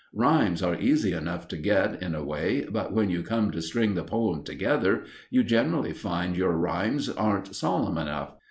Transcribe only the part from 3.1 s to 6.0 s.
you come to string the poem together, you generally